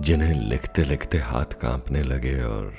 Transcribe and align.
जिन्हें 0.00 0.34
लिखते 0.40 0.82
लिखते 0.82 1.18
हाथ 1.18 1.52
कांपने 1.62 2.02
लगे 2.02 2.42
और 2.42 2.72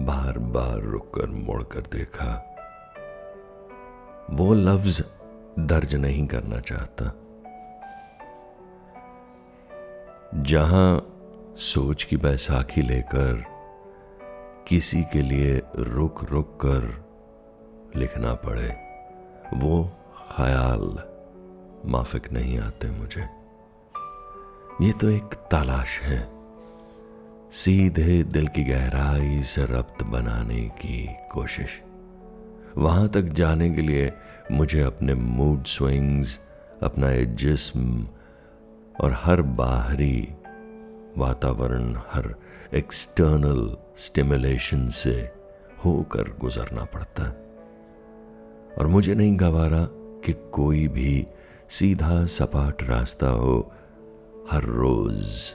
बार 0.00 0.38
बार 0.38 0.80
रुककर 0.82 1.26
मुड़कर 1.26 1.80
देखा, 1.92 2.34
वो 4.30 4.52
लफ्ज 4.54 5.00
दर्ज 5.58 5.94
नहीं 5.96 6.26
करना 6.26 6.60
चाहता। 6.60 7.12
जहाँ 10.42 11.54
सोच 11.64 12.02
की 12.02 12.16
बैसाखी 12.16 12.82
लेकर 12.82 13.44
किसी 14.68 15.02
के 15.12 15.22
लिए 15.22 15.60
रुक 15.78 16.24
रुक 16.30 16.56
कर 16.64 16.86
लिखना 17.96 18.34
पड़े, 18.44 18.68
वो 19.54 19.84
ख्याल 20.28 20.98
माफिक 21.90 22.32
नहीं 22.32 22.58
आते 22.58 22.90
मुझे। 22.90 23.37
ये 24.80 24.92
तो 24.92 25.08
एक 25.08 25.22
तलाश 25.22 26.00
है। 26.00 26.28
सीधे 27.52 28.22
दिल 28.22 28.48
की 28.48 28.64
गहराई 28.64 29.42
से 29.42 29.64
रब्त 29.64 30.02
बनाने 30.02 30.60
की 30.60 31.08
कोशिश। 31.32 31.82
वहाँ 32.78 33.08
तक 33.08 33.22
जाने 33.22 33.70
के 33.70 33.80
लिए 33.80 34.12
मुझे 34.52 34.80
अपने 34.80 35.14
मूड 35.14 35.64
स्विंग्स 35.64 36.40
अपना 36.82 37.20
जिस्म 37.20 38.08
और 39.00 39.12
हर 39.12 39.42
बाहरी 39.42 40.28
वातावरण, 41.18 41.94
हर 41.96 42.34
एक्सटर्नल 42.74 43.76
स्टिमुलेशन 43.96 44.88
से 44.88 45.30
होकर 45.84 46.22
गुजरना 46.22 46.84
पड़ता। 46.84 47.24
और 48.78 48.86
मुझे 48.86 49.14
नहीं 49.14 49.38
गवारा 49.40 49.88
कि 49.92 50.50
कोई 50.52 50.88
भी 50.88 51.26
सीधा 51.68 52.26
सपाट 52.26 52.82
रास्ता 52.82 53.28
हो 53.28 53.72
हर 54.50 54.64
रोज। 54.64 55.54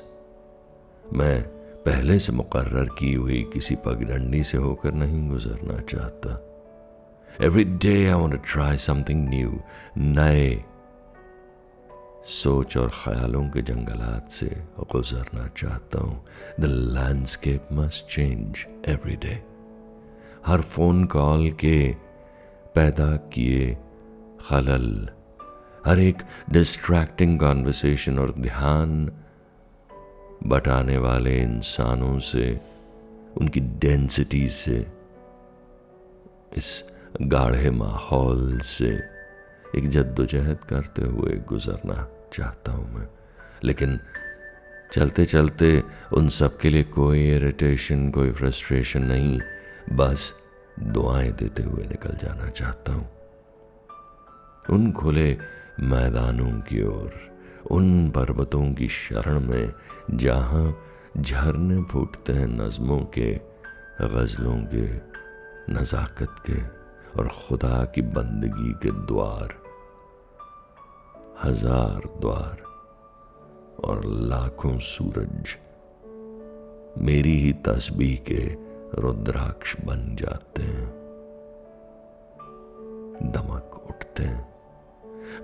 मैं 1.06 1.42
पहले 1.86 2.18
से 2.20 2.34
मुकर्र 2.34 2.84
की 3.00 3.14
हुई 3.14 3.42
किसी 3.54 3.76
पगडंडी 3.76 4.44
से 4.44 4.58
होकर 4.58 4.94
नहीं 4.94 5.30
गुजरना 5.30 5.80
चाहता। 5.82 6.34
Every 7.46 7.64
day 7.64 7.96
I 8.08 8.14
want 8.14 8.42
try 8.46 8.78
something 8.78 9.28
new 9.30 9.60
नए 9.98 10.64
सोच 12.34 12.78
और 12.78 12.90
ख्यालों 12.96 13.44
के 13.50 13.62
जंगलात 13.62 14.30
से 14.32 14.50
गुजरना 14.92 15.48
चाहता 15.58 16.00
हूँ। 16.00 16.24
The 16.60 16.66
landscape 16.66 17.70
must 17.74 18.06
change 18.06 18.66
every 18.90 19.16
day 19.16 19.42
her 20.46 20.62
phone 20.62 21.04
call 21.06 21.50
के 21.50 21.78
पैदा 22.76 23.12
किए 23.34 23.78
खलल 24.42 24.88
हर 25.86 26.00
एक 26.00 26.18
डिस्ट्रैक्टिंग 26.50 27.40
कॉन्वर्सेशन 27.40 28.20
और 28.20 28.32
ध्यान 28.32 29.12
बटाने 30.48 30.98
वाले 30.98 31.42
इंसानों 31.42 32.20
से, 32.20 32.62
उनकी 33.38 33.60
डेंसिटी 33.60 34.50
से, 34.50 34.88
इस 36.58 36.90
गाढ़े 37.22 37.72
माहौल 37.72 38.60
से 38.60 39.00
एक 39.76 39.90
जद्दोजहद 39.90 40.58
करते 40.58 41.02
हुए 41.02 41.38
गुजरना 41.38 42.08
चाहता 42.34 42.72
हूँ 42.72 43.00
मैं। 43.00 43.08
लेकिन 43.64 44.00
चलते 44.94 45.26
चलते 45.26 45.84
उन 46.14 46.30
सब 46.30 46.58
के 46.58 46.70
लिए 46.70 46.84
कोई 46.84 47.32
इरिटेशन 47.32 48.12
कोई 48.12 48.32
फ्रस्ट्रेशन 48.32 49.02
नहीं, 49.02 49.40
बस 49.94 50.44
दुआएँ 50.80 51.32
देते 51.32 51.64
हुए 51.64 51.84
निकल 51.84 52.18
जाना 52.24 52.50
चाहता 52.50 52.94
हूँ। 52.94 53.10
उन 54.70 54.92
खुले 54.92 55.38
मैदानों 55.80 56.60
की 56.62 56.84
ओर, 56.84 57.14
उन 57.72 58.10
पर्वतों 58.10 58.74
की 58.74 58.88
शरण 58.88 59.40
में 59.40 59.74
जहाँ 60.12 60.78
झरने 61.18 61.84
फूटते 61.84 62.34
हैं 62.34 62.48
नज्मों 62.48 63.00
के, 63.00 63.40
गजलों 64.02 64.56
के, 64.56 65.14
नज़ाकत 65.74 66.36
के 66.50 66.62
और 67.20 67.28
खुदा 67.28 67.86
की 67.86 68.02
बंदगी 68.02 68.74
के 68.74 68.92
द्वार। 68.92 69.64
हज़ार 71.44 72.20
द्वार 72.20 72.62
और 73.84 74.02
लाखों 74.06 74.80
सूरज 74.80 75.58
मेरी 76.98 77.38
ही 77.40 77.54
तस्बीह 77.54 78.16
के 78.32 78.54
रुद्राक्ष 79.02 79.76
बन 79.76 80.16
जाते 80.16 80.62
हैं। 80.62 81.04
हैं 83.34 83.83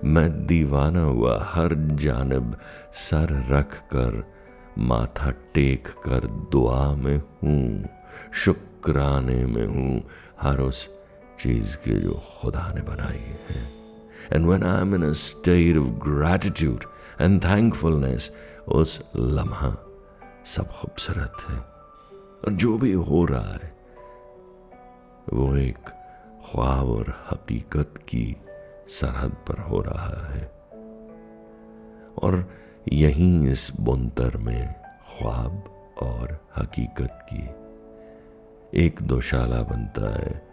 मैं 0.04 0.46
दीवाना 0.46 1.00
हुआ 1.00 1.38
हर 1.44 1.74
जानब 1.74 2.56
सर 2.94 3.28
रख 3.50 3.74
कर, 3.74 4.22
माथा 4.78 5.30
टेक 5.30 5.88
कर 5.88 6.26
दुआ 6.52 6.94
में 6.94 7.22
हूँ, 7.42 7.88
शुक्राने 8.34 9.44
में 9.46 9.66
हूँ, 9.66 10.02
हर 10.40 10.60
उस 10.60 10.88
चीज़ 11.40 11.76
के 11.76 12.00
जो 12.00 12.12
खुदा 12.12 12.72
ने 12.74 12.80
बनाई 12.80 13.36
है। 13.50 13.68
And 14.32 14.46
when 14.46 14.62
I 14.62 14.80
am 14.80 14.94
in 14.94 15.12
state 15.12 15.76
of 15.76 15.86
gratitude 15.86 16.84
and 17.20 17.44
thankfulness 17.44 18.36
उस 18.68 19.10
लम्हा 19.16 19.76
सब 20.46 20.70
खूबसूरत 20.70 21.36
है। 21.48 21.56
और 22.44 22.52
जो 22.52 22.78
भी 22.78 22.92
हो 22.92 23.24
रहा 23.24 23.52
है, 23.52 23.72
वो 25.32 25.56
एक 25.56 25.88
ख्वाब 26.44 26.88
और 26.88 27.14
हकीकत 27.30 27.98
की 28.08 28.36
सरहद 28.90 29.30
पर 29.30 29.60
हो 29.60 29.80
रहा 29.80 30.34
है। 30.34 30.52
और 32.22 32.50
यहीं 32.92 33.48
इस 33.48 33.72
बुनतर 33.80 34.36
में 34.36 34.74
ख्वाब 34.82 35.64
और 36.02 36.48
हकीकत 36.56 37.26
की 37.32 37.48
एक 38.84 39.02
दोशाला 39.02 39.62
बनता 39.62 40.18
है 40.18 40.48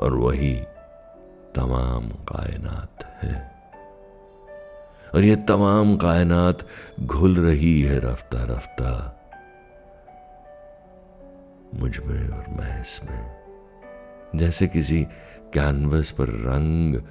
और 0.00 0.14
वही 0.14 0.54
तमाम 1.54 2.08
कायनात 2.08 3.04
है। 3.04 3.52
और 5.14 5.24
ये 5.24 5.36
तमाम 5.36 5.96
कायनात 5.96 6.58
घुल 7.00 7.38
रही 7.38 7.82
है 7.82 7.98
रफ्ता 7.98 8.44
रफ्ता 8.44 9.20
मुझमें 11.74 12.28
और 12.28 12.44
में। 13.04 13.42
जैसे 14.36 14.68
किसी 14.68 15.04
कैनवस 15.54 16.10
पर 16.10 16.28
रंग 16.28 17.02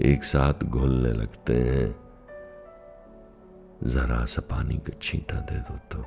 एक 0.00 0.24
साथ 0.24 0.64
घुलने 0.64 1.12
लगते 1.12 1.54
हैं। 1.54 1.88
जरा 3.84 4.24
सा 4.24 4.42
पानी 4.42 4.76
का 4.76 4.92
छींटा 5.02 5.40
दे 5.40 5.58
दो 5.58 5.78
तो। 5.92 6.04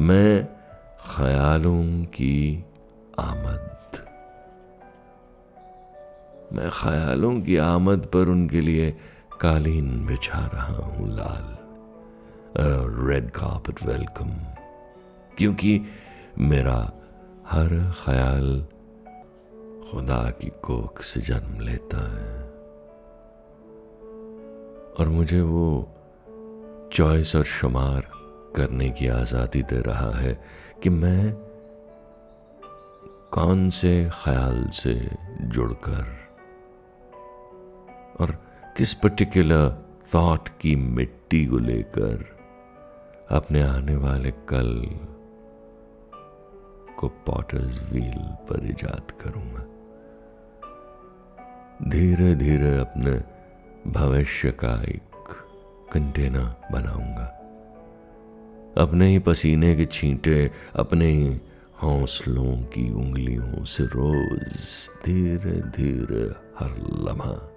मैं 0.00 0.44
ख्यालों 1.16 2.04
की 2.04 2.64
आमद। 3.20 3.72
मैं 6.52 6.70
ख्यालों 6.70 7.40
की 7.40 7.56
आमद 7.56 8.06
पर 8.06 8.28
उनके 8.28 8.60
लिए 8.60 8.90
कालीन 9.40 10.06
बिछा 10.06 10.46
रहा 10.46 10.76
हूँ 10.76 11.08
लाल। 11.16 11.56
रेड 13.08 13.30
कार्पेट 13.30 13.82
वेलकम 13.86 14.30
क्योंकि 15.38 15.80
मेरा 16.38 16.92
हर 17.48 17.92
ख्याल 18.04 18.66
खुदा 19.90 20.30
की 20.30 20.48
कोख 20.48 21.02
से 21.02 21.20
जन्म 21.20 21.60
लेता 21.60 22.10
है। 22.12 22.45
और 24.98 25.08
मुझे 25.08 25.40
वो 25.40 25.68
चॉइस 26.92 27.34
और 27.36 27.44
शुमार 27.44 28.08
करने 28.56 28.88
की 28.90 29.06
आज़ादी 29.06 29.62
दे 29.62 29.80
रहा 29.80 30.10
है 30.18 30.32
कि 30.82 30.90
मैं 30.90 31.32
कौन 33.32 33.68
से 33.70 33.92
ख्याल 34.14 34.64
से 34.72 34.94
जुड़कर 35.42 36.14
और 38.20 38.32
किस 38.76 38.94
पर्टिकुलर 38.94 39.68
थॉट 40.14 40.48
की 40.60 40.74
मिट्टी 40.76 41.44
को 41.46 41.58
लेकर 41.58 42.24
अपने 43.30 43.62
आने 43.62 43.96
वाले 43.96 44.30
कल 44.48 44.74
को 46.98 47.08
पॉटर्स 47.26 47.80
व्हील 47.92 48.20
पर 48.48 48.66
इजाद 48.66 49.10
करूँगा 49.20 49.64
धीरे 51.90 52.34
धीरे 52.34 52.76
अपने 52.78 53.18
भविष्य 53.86 54.50
का 54.50 54.82
एक 54.82 55.28
कंटेनर 55.92 56.54
बनाऊँगा। 56.72 57.32
अपने 58.82 59.08
ही 59.08 59.18
पसीने 59.18 59.76
के 59.76 59.86
छींटे, 59.86 60.50
अपने 60.76 61.06
ही 61.06 61.40
हौसलों 61.82 62.56
की 62.56 62.92
उंगलियों 62.92 63.64
से 63.64 63.84
रोज 63.84 64.88
धीरे 65.04 65.60
धीरे 65.60 66.24
हर 66.58 66.70
लम्हा। 67.08 67.50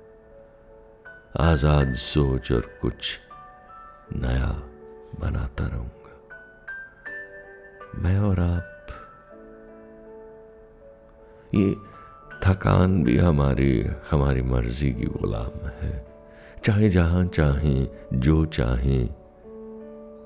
आज़ाद 1.51 1.93
सोच 1.93 2.51
और 2.51 2.79
कुछ 2.81 3.19
नया 4.15 4.63
बनाता 5.19 5.67
रहूँगा। 5.67 6.19
मैं 7.95 8.19
और 8.19 8.39
आप। 8.39 8.75
ये 11.55 11.75
थकान 12.43 13.03
भी 13.03 13.17
हमारी 13.17 13.87
हमारी 14.11 14.41
मर्ज़ी 14.41 14.93
की 14.93 15.05
गुलाम 15.05 15.67
है। 15.67 16.18
चाहे 16.63 16.89
जहाँ 16.89 17.25
चाहें, 17.25 17.87
जो 18.13 18.45
चाहें 18.45 19.05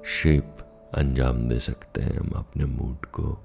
शेप 0.06 0.58
अंजाम 0.96 1.50
दे 1.50 1.60
सकते 1.60 2.02
हैं 2.02 2.18
हम 2.20 2.32
अपने 2.36 2.66
मूड 2.66 3.06
को। 3.06 3.38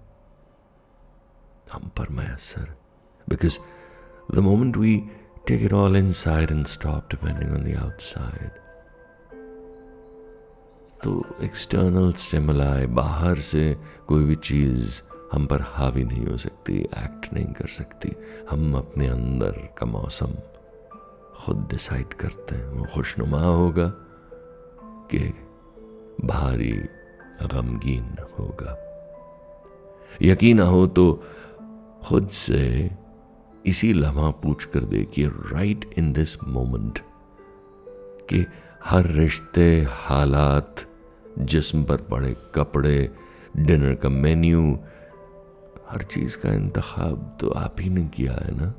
हम 1.72 1.88
पर 1.98 2.08
मैसर। 2.10 2.76
Because 3.28 3.58
the 4.34 4.38
moment 4.38 4.76
we 4.76 4.96
take 5.46 5.62
it 5.62 5.72
all 5.72 5.96
inside 6.12 6.50
and 6.50 6.66
stop 6.66 7.08
depending 7.10 7.52
on 7.52 7.64
the 7.64 7.76
outside 7.76 8.50
तो 11.04 11.24
एक्सटर्नल 11.42 12.12
स्टेमलाई 12.12 12.86
बाहर 12.86 13.40
से 13.40 13.76
कोई 14.08 14.24
भी 14.24 14.36
चीज़ 14.36 15.02
हम 15.32 15.46
पर 15.46 15.62
हावी 15.62 16.04
नहीं 16.04 16.26
हो 16.26 16.36
सकती 16.36 16.78
एक्ट 16.78 17.32
नहीं 17.32 17.46
कर 17.46 17.66
सकती। 17.66 18.12
हम 18.50 18.74
अपने 18.74 19.08
अंदर 19.08 19.50
का 19.78 19.86
मौसम 19.86 20.32
खुद 21.38 21.68
डिसाइड 21.70 22.14
करते 22.14 22.54
हैं। 22.54 22.66
वो 22.66 22.86
खुशनुमा 22.94 23.40
होगा 23.40 23.92
कि 25.10 25.18
भारी 26.24 26.72
गमगीन 27.42 28.16
होगा। 28.38 28.84
यकीन 30.22 30.60
हो 30.60 30.86
तो 30.86 31.24
खुद 32.02 32.28
से 32.28 32.90
इसी 33.66 33.92
लम्हा 33.92 34.30
पूछ 34.30 34.64
कर 34.64 34.80
देखिए 34.80 35.28
राइट 35.28 35.94
इन 35.98 36.12
दिस 36.12 36.44
मोमेंट 36.44 36.98
कि 38.30 38.46
हर 38.84 39.06
रिश्ते, 39.06 39.86
हालात, 39.90 40.76
जिस्म 41.38 41.84
पर 41.84 41.96
पड़े 41.96 42.36
कपड़े 42.54 43.10
डिनर 43.56 43.94
का 43.94 44.08
मेन्यू 44.08 44.78
हर 45.90 46.02
चीज़ 46.02 46.36
का 46.36 46.52
इंतखब 46.52 47.36
तो 47.40 47.50
आप 47.50 47.76
ही 47.80 47.90
ने 47.90 48.04
किया 48.04 48.32
है 48.32 48.54
ना? 48.54 48.74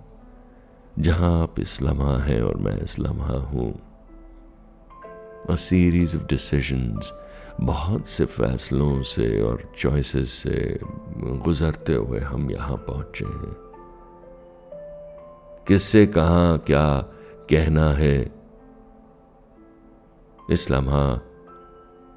जहाँ 0.99 1.43
आप 1.43 1.59
इस 1.59 1.81
लम्हा 1.81 2.17
हैं 2.17 2.41
और 2.41 2.57
मैं 2.57 2.81
इस 2.81 2.99
लम्हा 2.99 3.37
हूँ। 3.37 3.79
अ 5.49 5.55
सीरीज़ 5.55 6.17
ऑफ़ 6.17 6.23
डिसीजंस 6.23 7.13
बहुत 7.61 8.07
से 8.07 8.25
फैसलों 8.25 9.01
से 9.01 9.41
और 9.41 9.73
चॉइसेस 9.77 10.29
से 10.29 10.79
गुजरते 11.17 11.93
हुए 11.93 12.19
हम 12.19 12.51
यहाँ 12.51 12.77
पहुँचे 12.77 13.25
हैं। 13.25 13.55
किससे 15.67 16.07
कहा 16.07 16.57
क्या 16.57 16.99
कहना 17.49 17.93
है? 17.93 18.31
इस 20.51 20.71
लम्हा 20.71 21.21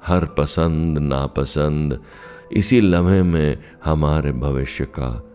हर 0.05 0.25
पसंद, 0.25 0.97
नापसंद, 0.97 2.01
इसी 2.51 2.81
लम्हे 2.81 3.23
में 3.23 3.63
हमारे 3.85 4.31
भविष्य 4.31 4.85
का 4.85 5.32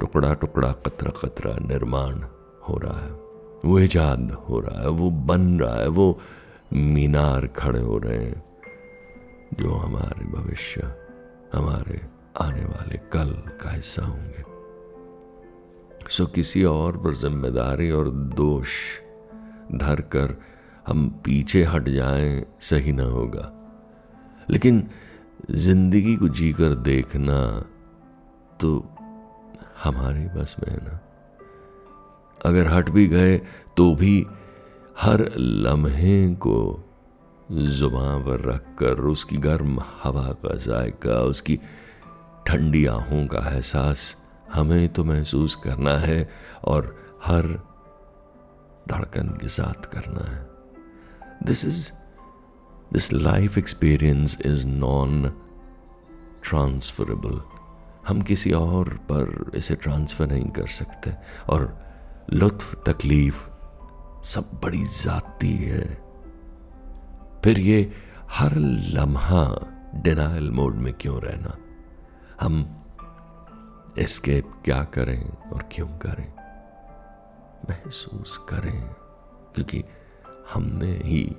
टुकड़ा 0.00 0.34
टुकड़ा, 0.34 0.72
कतरा 0.72 1.10
कतरा 1.10 1.56
निर्माण 1.68 2.14
हो 2.68 2.78
रहा 2.78 3.00
है। 3.00 3.10
वो 3.64 3.78
ईजाद 3.80 4.30
हो 4.30 4.60
रहा 4.60 4.82
है, 4.82 4.88
वो 4.88 5.10
बन 5.10 5.60
रहा 5.60 5.74
है, 5.74 5.88
वो 5.88 6.20
मीनार 6.72 7.46
खड़े 7.46 7.80
हो 7.80 7.98
रहे 7.98 8.24
हैं, 8.24 8.44
जो 9.60 9.70
हमारे 9.70 10.24
भविष्य, 10.24 10.80
हमारे 11.52 12.00
आने 12.40 12.64
वाले 12.64 12.96
कल 12.96 13.30
का 13.60 13.70
हिस्सा 13.70 14.04
होंगे। 14.04 14.44
सो 16.10 16.26
किसी 16.26 16.64
और 16.64 16.96
पर 16.96 17.14
ज़िम्मेदारी 17.14 17.90
और 17.90 18.10
दोष 18.10 18.68
धर 19.74 20.00
कर 20.00 20.40
हम 20.86 21.08
पीछे 21.24 21.64
हट 21.64 21.88
जाएँ 21.88 22.46
सही 22.60 22.92
ना 22.92 23.02
होगा। 23.02 23.52
लेकिन 24.50 24.88
ज़िंदगी 25.50 26.16
को 26.16 26.28
जीकर 26.28 26.74
देखना 26.74 27.64
तो 28.60 28.89
हमारे 29.84 30.20
बस 30.20 30.56
में 30.60 30.74
है 30.74 30.84
ना 30.84 31.00
अगर 32.46 32.66
हट 32.66 32.90
भी 32.90 33.06
गए 33.06 33.36
तो 33.76 33.94
भी 33.94 34.26
हर 35.00 35.32
लम्हे 35.36 36.34
को 36.34 36.84
ज़ुबान 37.52 38.22
पर 38.24 38.40
रख 38.40 38.64
कर 38.78 39.00
उसकी 39.10 39.36
गर्म 39.36 39.80
हवा 40.02 40.26
का 40.44 40.54
जायका, 40.54 41.20
उसकी 41.20 41.56
ठंडी 42.46 42.86
आहों 42.86 43.26
का 43.26 43.38
एहसास 43.50 44.16
हमें 44.52 44.88
तो 44.88 45.04
महसूस 45.04 45.54
करना 45.54 45.96
है 45.98 46.30
और 46.64 46.96
हर 47.24 47.46
धड़कन 48.88 49.28
के 49.28 49.48
साथ 49.48 49.92
करना 49.92 50.30
है 50.30 50.48
this 51.46 51.64
is 51.64 51.90
this 52.92 53.12
life 53.12 53.58
experience 53.58 54.38
is 54.46 54.66
non 54.66 55.32
transferable. 56.42 57.49
हम 58.08 58.22
किसी 58.22 58.52
और 58.52 58.88
पर 58.88 59.50
इसे 59.54 59.74
ट्रांसफ़र 59.74 60.26
नहीं 60.26 60.48
कर 60.48 60.66
सकते। 60.66 61.14
और 61.48 61.78
लुत्फ, 62.32 62.82
तकलीफ़ 62.86 63.48
सब 64.24 64.60
बड़ी 64.64 64.84
जाती 64.84 65.56
है। 65.56 65.94
फिर 67.44 67.58
ये 67.58 67.92
हर 68.30 68.54
लम्हा 68.94 69.66
डिनाइल 69.94 70.50
मोड 70.50 70.74
में 70.74 70.94
क्यों 70.94 71.20
रहना? 71.20 71.56
हम 72.40 72.76
एस्केप 73.98 74.50
क्या 74.64 74.84
करें 74.84 75.50
और 75.52 75.68
क्यों 75.72 75.88
करें? 75.88 76.32
महसूस 77.70 78.38
करें, 78.38 78.88
क्योंकि 79.54 79.84
हमने 80.54 80.92
ही 80.92 81.36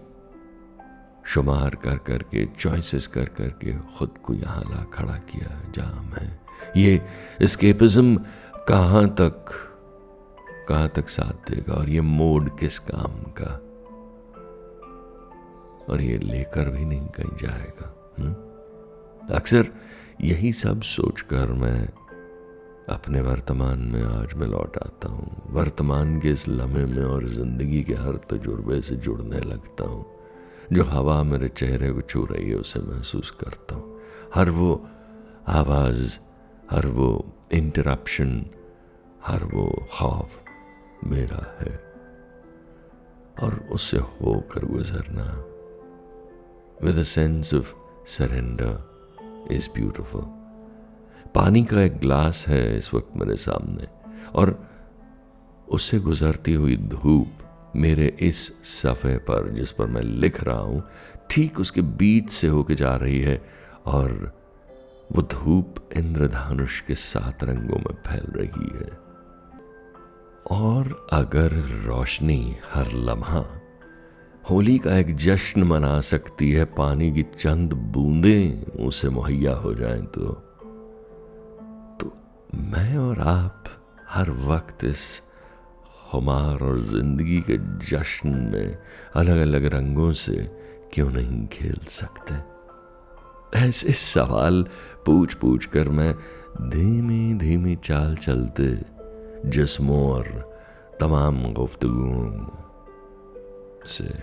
शुमार 1.25 1.75
कर 1.83 1.97
करके 1.97 2.45
चॉइसेस 2.59 3.07
कर 3.07 3.25
करके 3.37 3.73
खुद 3.97 4.17
को 4.23 4.33
यहाँ 4.33 4.63
ला 4.63 4.83
खड़ा 4.93 5.17
किया, 5.31 5.61
जहाँ 5.75 6.03
हैं 6.13 6.39
ये 6.77 7.01
स्केपिज्म 7.47 8.15
कहाँ 8.67 9.07
तक 9.19 9.45
कहाँ 10.67 10.87
तक 10.95 11.09
साथ 11.09 11.49
देगा 11.49 11.73
और 11.73 11.89
ये 11.89 12.01
मोड 12.01 12.49
किस 12.59 12.79
काम 12.79 13.21
का? 13.39 13.51
और 15.89 16.01
ये 16.01 16.17
लेकर 16.17 16.69
भी 16.69 16.85
नहीं 16.85 17.07
कहीं 17.07 17.37
जाएगा 17.37 17.93
हम्म? 18.19 18.33
अक्सर 19.35 19.67
यही 20.23 20.51
सब 20.53 20.81
सोचकर 20.81 21.51
मैं 21.61 21.87
अपने 22.89 23.21
वर्तमान 23.21 23.79
में 23.93 24.03
आज 24.03 24.33
मैं 24.33 24.47
लौट 24.47 24.77
आता 24.77 25.09
हूँ। 25.09 25.53
वर्तमान 25.53 26.19
के 26.21 26.29
इस 26.29 26.47
लम्हे 26.47 26.85
में 26.85 27.03
और 27.03 27.27
ज़िंदगी 27.29 27.81
के 27.83 27.93
हर 27.93 28.19
तजुर्बे 28.29 28.81
से 28.81 28.95
जुड़ने 28.95 29.39
लगता 29.39 29.87
हूँ। 29.89 30.05
जो 30.73 30.83
हवा 30.83 31.23
मेरे 31.23 31.47
चेहरे 31.47 31.91
को 31.91 32.01
छू 32.01 32.25
रही 32.25 32.49
है, 32.49 32.55
उसे 32.55 32.79
महसूस 32.79 33.31
करता 33.31 33.75
हूँ। 33.75 33.99
हर 34.35 34.49
वो 34.49 34.89
आवाज़, 35.47 36.19
हर 36.71 36.87
वो 36.87 37.37
इंटरप्शन 37.51 38.45
हर 39.25 39.43
वो 39.43 39.85
खौफ 39.91 40.41
मेरा 41.03 41.57
है। 41.59 41.73
और 43.43 43.67
उससे 43.71 43.97
होकर 43.97 44.65
गुजरना 44.65 45.25
with 46.83 46.97
a 46.97 47.03
sense 47.03 47.53
of 47.53 47.73
surrender 48.07 49.47
is 49.51 49.69
beautiful 49.69 50.21
पानी 51.35 51.63
का 51.63 51.81
एक 51.81 51.97
ग्लास 51.97 52.47
है 52.47 52.77
इस 52.77 52.93
वक्त 52.93 53.09
मेरे 53.15 53.35
सामने, 53.35 53.87
और 54.35 54.67
उससे 55.69 55.99
गुजरती 55.99 56.53
हुई 56.53 56.77
धूप 56.77 57.31
मेरे 57.75 58.17
इस 58.19 58.63
सफ़े 58.63 59.17
पर 59.17 59.49
जिस 59.49 59.71
पर 59.71 59.85
मैं 59.85 60.01
लिख 60.01 60.43
रहा 60.43 60.59
हूँ 60.59 60.83
ठीक 61.29 61.59
उसके 61.59 61.81
बीच 61.81 62.29
से 62.29 62.47
होके 62.47 62.75
जा 62.75 62.95
रही 62.95 63.19
है 63.19 63.45
और 63.85 64.41
वो 65.11 65.21
धूप 65.21 65.75
इंद्रधनुष 65.97 66.81
के 66.81 66.95
सात 66.95 67.43
रंगों 67.43 67.77
में 67.77 67.95
फैल 68.07 68.31
रही 68.35 68.77
है। 68.79 69.11
और 70.51 71.07
अगर 71.13 71.51
रोशनी 71.85 72.55
हर 72.73 72.91
लम्हा 72.91 73.45
होली 74.49 74.77
का 74.77 74.97
एक 74.97 75.15
जश्न 75.15 75.63
मना 75.63 76.01
सकती 76.01 76.51
है 76.51 76.65
पानी 76.65 77.13
की 77.13 77.23
चंद 77.23 77.73
बूंदें 77.73 78.65
उसे 78.85 79.09
मुहैया 79.09 79.55
हो 79.55 79.73
जाएँ 79.73 80.01
तो, 80.01 80.33
तो 81.99 82.17
मैं 82.55 82.97
और 82.97 83.19
आप 83.19 83.63
हर 84.09 84.31
वक्त 84.31 84.83
इस 84.83 85.21
खुमार 86.11 86.59
और 86.59 86.79
ज़िंदगी 86.79 87.41
के 87.41 87.57
जश्न 87.85 88.29
में 88.29 88.77
अलग 89.15 89.37
अलग 89.37 89.65
रंगों 89.65 90.11
से 90.11 90.51
क्यों 90.93 91.09
नहीं 91.11 91.47
खेल 91.47 91.77
सकते? 91.87 92.35
ऐसे 93.59 93.93
सवाल 93.93 94.65
पूछ 95.05 95.33
पूछ 95.33 95.65
कर 95.65 95.89
मैं 95.89 96.15
धीमी 96.69 97.33
धीमी 97.33 97.75
चाल 97.75 98.15
चलते 98.15 98.79
जिस्मों 99.49 100.11
और 100.11 100.51
तमाम 100.99 101.53
गुफ्तगुओं 101.53 102.47
से, 103.85 104.13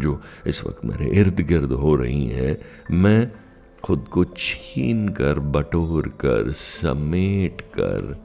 जो 0.00 0.20
इस 0.46 0.64
वक्त 0.66 0.84
मेरे 0.84 1.06
इर्द 1.06 1.40
गिर्द 1.40 1.72
हो 1.72 1.94
रही 1.94 2.26
हैं, 2.26 2.58
मैं 2.90 3.32
खुद 3.84 4.08
को 4.10 4.24
छीन 4.24 5.08
कर 5.08 5.38
बटोर 5.38 6.08
कर 6.08 6.52
समेट 6.52 7.60
कर 7.60 8.24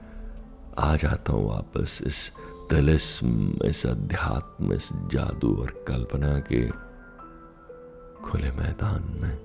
आ 0.80 0.96
जाता 0.96 1.34
हूँ 1.34 1.50
वापस 1.50 2.04
इस 2.08 2.32
तलिस्म 2.70 3.66
इस 3.66 3.86
अध्यात्म, 3.86 4.74
इस 4.74 4.90
जादू 5.12 5.54
और 5.62 5.72
कल्पना 5.88 6.38
के 6.52 6.62
खुले 8.24 8.52
मैदान 8.52 9.04
में, 9.22 9.38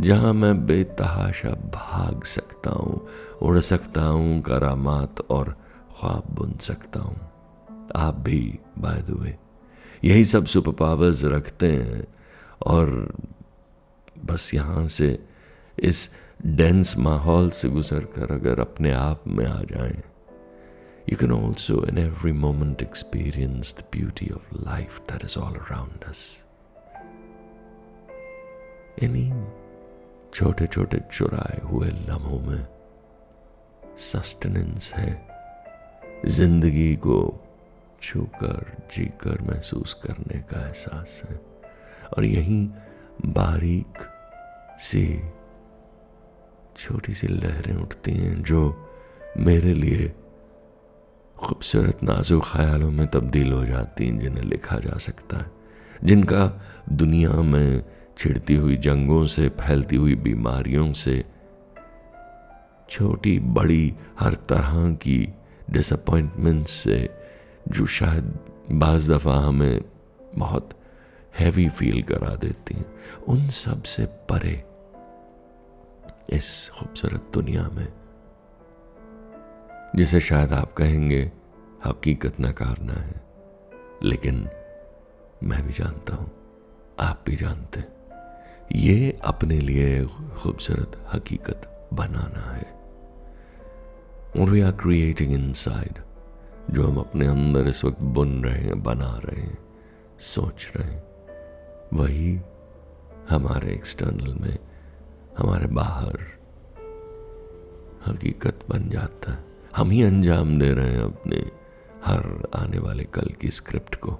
जहाँ 0.00 0.32
मैं 0.34 0.54
बेतहाशा 0.66 1.50
भाग 1.74 2.24
सकता 2.26 2.70
हूँ, 2.70 3.00
उड़ 3.42 3.58
सकता 3.60 4.02
हूँ, 4.02 4.40
करामात 4.42 5.20
और 5.30 5.54
ख्वाब 6.00 6.34
बुन 6.34 6.52
सकता 6.60 7.00
हूँ। 7.00 7.16
आप 7.96 8.18
भी 8.18 8.40
बाय 8.78 9.02
द 9.02 9.16
वे 9.20 9.36
यही 10.04 10.24
सब 10.24 10.44
सुपर 10.46 10.72
पावर्स 10.72 11.24
रखते 11.24 11.72
हैं 11.72 12.04
और 12.66 12.90
बस 14.24 14.50
यहाँ 14.54 14.86
से 14.88 15.18
इस 15.78 16.08
डेंस 16.46 16.96
माहौल 16.98 17.50
से 17.50 17.68
गुजर 17.68 18.04
कर 18.14 18.32
अगर 18.34 18.60
अपने 18.60 18.92
आप 18.92 19.22
में 19.28 19.46
आ 19.46 19.60
जाएँ 19.62 20.02
you 21.08 21.16
can 21.16 21.32
also, 21.32 21.82
in 21.82 21.98
every 21.98 22.32
moment, 22.32 22.82
experience 22.82 23.72
the 23.72 23.82
beauty 23.84 24.30
of 24.30 24.42
life 24.52 25.00
that 25.06 25.24
is 25.24 25.36
all 25.36 25.54
around 25.56 26.04
us. 26.10 26.44
इन्हीं 29.02 29.32
छोटे 30.34 30.66
छोटे 30.66 30.98
चुराए 31.12 31.60
हुए 31.64 31.88
लम्हों 31.88 32.40
में 32.40 32.66
सस्टेनेंस 33.96 34.92
है 34.94 35.10
ज़िंदगी 36.26 36.94
को 36.96 37.18
छूकर, 38.02 38.88
जीकर 38.90 39.40
महसूस 39.42 39.94
करने 39.94 40.38
का 40.50 40.66
एहसास 40.66 41.22
है 41.24 41.40
और 42.16 42.24
यही 42.24 42.60
बारीक 43.26 44.06
सी 44.80 45.04
छोटी 46.76 47.14
सी 47.14 47.26
लहरें 47.26 47.76
उठती 47.76 48.12
हैं 48.12 48.42
जो 48.42 48.62
मेरे 49.38 49.74
लिए 49.74 50.12
खूबसूरत, 51.38 52.02
नाजुक 52.02 52.44
ख्यालों 52.44 52.90
में 52.90 53.06
तब्दील 53.06 53.52
हो 53.52 53.64
जाती 53.64 54.06
हैं, 54.06 54.18
जिन्हें 54.18 54.44
लिखा 54.44 54.78
जा 54.78 54.98
सकता 54.98 55.38
है। 55.38 55.46
जिनका 56.04 56.60
दुनिया 56.92 57.30
में 57.30 57.84
छिड़ती 58.18 58.54
हुई 58.54 58.76
जंगों 58.76 59.26
से, 59.26 59.48
फैलती 59.48 59.96
हुई 59.96 60.14
बीमारियों 60.14 60.92
से, 60.92 61.24
छोटी 62.90 63.38
बड़ी 63.38 63.94
हर 64.20 64.34
तरह 64.34 64.94
की 64.94 65.28
डिसअपॉइंटमेंट 65.70 66.66
से 66.66 67.10
जो 67.68 67.86
शायद 67.86 68.38
बज़ 68.72 69.12
दफ़ा 69.12 69.38
हमें 69.38 69.84
बहुत 70.34 70.70
हैवी 71.38 71.68
फील 71.68 72.02
करा 72.02 72.36
देती 72.36 72.74
हैं। 72.74 72.86
उन 73.28 73.48
सबसे 73.48 74.04
परे 74.04 74.64
इस 76.36 76.70
खूबसूरत 76.78 77.30
दुनिया 77.34 77.68
में 77.68 77.97
जिसे 79.98 80.20
शायद 80.20 80.52
आप 80.52 80.72
कहेंगे 80.72 81.32
हकीकत 81.86 82.34
नकारना 82.40 82.92
है। 82.92 83.20
लेकिन 84.02 84.48
मैं 85.42 85.66
भी 85.66 85.72
जानता 85.72 86.14
हूँ, 86.14 86.30
आप 87.00 87.24
भी 87.26 87.36
जानते 87.36 87.80
हैं, 87.80 87.88
ये 88.72 89.18
अपने 89.24 89.58
लिए 89.58 90.04
खूबसूरत 90.04 91.08
हकीकत 91.14 91.88
बनाना 91.92 92.52
है। 92.52 92.78
और 94.42 94.50
वी 94.50 94.60
आर 94.60 94.72
क्रिएटिंग 94.72 95.32
इन 95.32 95.52
जो 96.70 96.86
हम 96.86 96.98
अपने 96.98 97.26
अंदर 97.26 97.68
इस 97.68 97.84
वक्त 97.84 98.00
बुन 98.00 98.44
रहे 98.44 98.60
हैं, 98.60 98.82
बना 98.82 99.20
रहे 99.24 99.40
हैं, 99.40 99.58
सोच 100.18 100.72
रहे 100.76 100.92
हैं, 100.92 101.02
वही 101.92 102.40
हमारे 103.28 103.72
एक्सटर्नल 103.72 104.34
में, 104.34 104.58
हमारे 105.38 105.66
बाहर 105.66 106.18
हकीकत 108.06 108.60
बन 108.70 108.88
जाता 108.88 109.32
है। 109.32 109.47
हम 109.76 109.90
ही 109.90 110.02
अंजाम 110.02 110.58
दे 110.58 110.74
रहे 110.74 110.90
हैं 110.90 111.02
अपने 111.02 111.36
हर 112.04 112.48
आने 112.54 112.78
वाले 112.78 113.04
कल 113.04 113.28
की 113.40 113.50
स्क्रिप्ट 113.50 113.94
को 113.94 114.18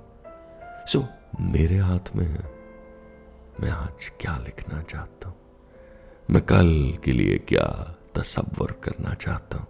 सो 0.86 1.04
मेरे 1.40 1.78
हाथ 1.78 2.16
में 2.16 2.26
है 2.26 2.44
मैं 3.60 3.70
आज 3.70 4.12
क्या 4.20 4.36
लिखना 4.36 4.82
चाहता 4.82 5.28
हूँ 5.28 5.36
मैं 6.30 6.42
कल 6.42 6.98
के 7.04 7.12
लिए 7.12 7.38
क्या 7.38 7.66
तस्वर 8.14 8.72
करना 8.72 9.14
चाहता 9.14 9.58
हूँ 9.58 9.66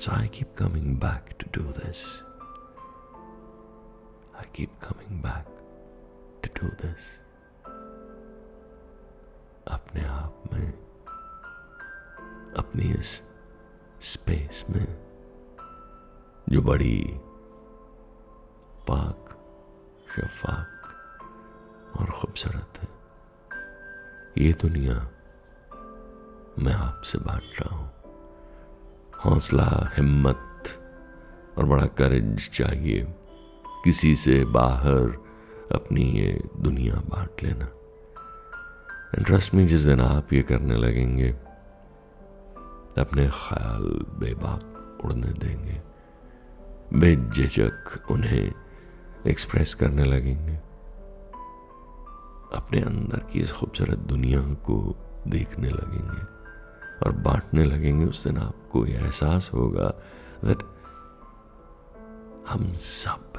So, 0.00 0.12
I 0.12 0.28
keep 0.28 0.56
coming 0.56 0.94
back 0.94 1.38
to 1.38 1.46
do 1.52 1.62
this. 1.62 2.22
I 4.40 4.44
keep 4.52 4.70
coming 4.80 5.20
back 5.20 5.44
to 6.42 6.48
do 6.60 6.70
this. 6.82 7.00
अपने 9.68 10.04
आप 10.04 10.42
में, 10.52 10.72
अपनी 12.56 12.92
इस 13.00 13.22
स्पेस 14.02 14.64
में, 14.70 14.86
जो 16.48 16.62
बड़ी 16.62 17.04
पाक, 18.88 19.28
शफाक 20.16 20.82
और 22.00 22.06
खूबसूरत 22.06 22.78
है। 22.82 22.88
ये 24.46 24.52
दुनिया 24.52 24.94
मैं 26.58 26.72
आपसे 26.72 27.18
बांट 27.18 27.42
रहा 27.62 27.76
हूँ। 27.76 27.90
हौसला, 29.24 29.90
हिम्मत 29.96 30.64
और 31.58 31.64
बड़ा 31.64 31.86
करेज 31.86 32.50
चाहिए 32.50 33.06
किसी 33.84 34.16
से 34.16 34.44
बाहर 34.44 35.18
अपनी 35.72 36.02
ये 36.02 36.42
दुनिया 36.56 36.94
बांट 36.94 37.42
लेना। 37.42 37.64
इंटरेस्ट 39.18 39.54
में 39.54 39.66
जिस 39.66 39.80
दिन 39.80 40.00
आप 40.00 40.32
ये 40.32 40.42
करने 40.42 40.76
लगेंगे 40.76 41.49
अपने 42.98 43.28
ख्याल 43.28 43.82
बेबाक 44.18 44.98
उड़ने 45.04 45.26
देंगे। 45.26 45.82
बेझिझक 46.98 48.06
उन्हें 48.10 48.54
एक्सप्रेस 49.26 49.74
करने 49.74 50.04
लगेंगे। 50.04 50.54
अपने 52.56 52.80
अंदर 52.80 53.18
की 53.18 53.40
इस 53.40 53.52
खूबसूरत 53.52 53.98
दुनिया 53.98 54.40
को 54.40 54.96
देखने 55.28 55.68
लगेंगे 55.68 56.22
और 57.06 57.12
बांटने 57.12 57.64
लगेंगे। 57.64 58.04
उस 58.04 58.26
दिन 58.26 58.38
आपको 58.38 58.86
यह 58.86 59.04
एहसास 59.04 59.50
होगा 59.54 59.88
दैट 60.44 60.58
हम 62.48 62.72
सब 62.74 63.32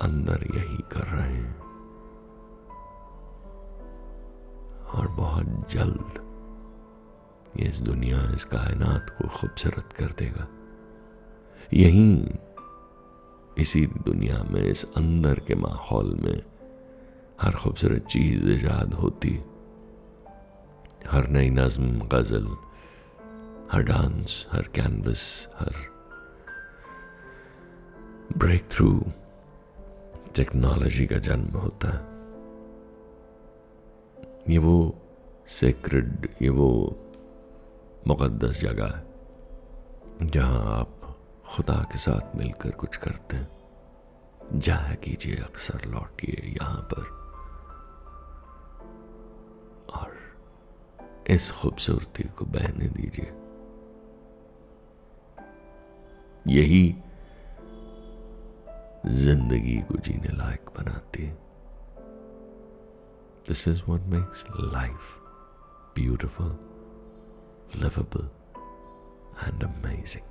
अंदर 0.00 0.46
यही 0.54 0.78
कर 0.92 1.06
रहे 1.06 1.32
हैं। 1.32 1.60
और 4.84 5.08
बहुत 5.08 5.70
जल्द 5.70 6.29
ये 7.56 7.68
इस 7.68 7.80
दुनिया, 7.80 8.34
इस 8.34 8.44
कायनात 8.44 9.10
को 9.10 9.28
खूबसूरत 9.28 9.92
कर 9.92 10.06
देगा। 10.06 10.48
यहीं 11.74 12.26
इसी 13.58 13.86
दुनिया 13.86 14.42
में, 14.42 14.62
इस 14.62 14.92
अंदर 14.96 15.34
के 15.34 15.54
माहौल 15.54 16.14
में 16.14 16.42
हर 17.40 17.52
खूबसूरत 17.52 18.06
चीज़ 18.10 18.50
ईजाद 18.50 18.94
होती। 18.94 19.44
हर 21.10 21.28
नई 21.28 21.50
नज्म, 21.50 21.98
गज़ल, 21.98 22.56
हर 23.72 23.82
डांस, 23.82 24.46
हर 24.52 24.62
कैनवस, 24.62 25.48
हर 25.58 25.74
ब्रेक 28.36 28.68
थ्रू 28.70 29.04
टेक्नोलॉजी 30.36 31.06
का 31.06 31.18
जन्म 31.18 31.58
होता 31.58 31.88
है। 31.88 32.10
ये 34.52 34.58
वो 34.58 34.98
सेक्रेड 35.48 36.28
ये 36.42 36.48
वो 36.48 36.98
मुकद्दस 38.06 38.60
जगह 38.60 38.86
है, 38.86 39.10
जहाँ 40.28 40.78
आप 40.78 41.00
खुदा 41.48 41.82
के 41.92 41.98
साथ 41.98 42.36
मिलकर 42.36 42.70
कुछ 42.70 42.96
करते 42.96 43.36
हैं। 43.36 43.60
जाया 44.54 44.94
कीजिए 44.94 45.36
अक्सर 45.36 45.84
लौटिए 45.86 46.56
यहाँ 46.62 46.88
पर। 46.94 47.20
और 49.94 50.16
इस 51.26 51.50
खूबसूरती 51.50 52.22
को 52.22 52.44
बहने 52.44 52.88
दीजिए। 52.88 53.32
यही 56.46 56.96
ज़िंदगी 59.06 59.80
को 59.80 59.94
जीने 59.94 60.36
लायक 60.36 60.70
बनाती 60.78 61.22
है। 61.22 61.34
This 63.48 63.68
is 63.68 63.82
what 63.88 64.00
makes 64.00 64.44
life 64.50 65.00
beautiful 65.94 66.69
livable, 67.76 68.28
and 69.46 69.62
amazing. 69.62 70.22